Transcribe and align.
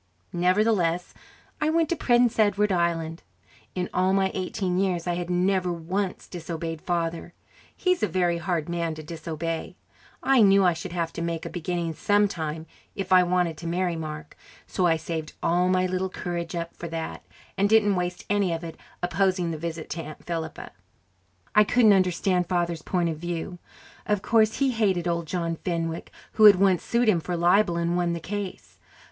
Nevertheless, 0.33 1.13
I 1.61 1.69
went 1.69 1.87
to 1.89 1.95
Prince 1.95 2.39
Edward 2.39 2.71
Island. 2.71 3.21
In 3.75 3.87
all 3.93 4.13
my 4.13 4.31
eighteen 4.33 4.79
years 4.79 5.05
I 5.05 5.13
had 5.13 5.29
never 5.29 5.71
once 5.71 6.27
disobeyed 6.27 6.81
Father. 6.81 7.35
He 7.77 7.91
is 7.91 8.01
a 8.01 8.07
very 8.07 8.39
hard 8.39 8.67
man 8.67 8.95
to 8.95 9.03
disobey. 9.03 9.75
I 10.23 10.41
knew 10.41 10.65
I 10.65 10.73
should 10.73 10.91
have 10.91 11.13
to 11.13 11.21
make 11.21 11.45
a 11.45 11.51
beginning 11.51 11.93
some 11.93 12.27
time 12.27 12.65
if 12.95 13.13
I 13.13 13.21
wanted 13.21 13.57
to 13.57 13.67
marry 13.67 13.95
Mark, 13.95 14.35
so 14.65 14.87
I 14.87 14.97
saved 14.97 15.33
all 15.43 15.69
my 15.69 15.85
little 15.85 16.09
courage 16.09 16.55
up 16.55 16.75
for 16.75 16.87
that 16.87 17.23
and 17.55 17.69
didn't 17.69 17.95
waste 17.95 18.25
any 18.27 18.53
of 18.53 18.63
it 18.63 18.77
opposing 19.03 19.51
the 19.51 19.57
visit 19.59 19.87
to 19.91 20.01
Aunt 20.01 20.25
Philippa. 20.25 20.71
I 21.53 21.63
couldn't 21.63 21.93
understand 21.93 22.49
Father's 22.49 22.81
point 22.81 23.09
of 23.09 23.17
view. 23.19 23.59
Of 24.07 24.23
course, 24.23 24.55
he 24.57 24.71
hated 24.71 25.07
old 25.07 25.27
John 25.27 25.57
Fenwick, 25.57 26.11
who 26.31 26.45
had 26.45 26.55
once 26.55 26.81
sued 26.81 27.07
him 27.07 27.19
for 27.19 27.37
libel 27.37 27.77
and 27.77 27.95
won 27.95 28.13
the 28.13 28.19
case. 28.19 28.79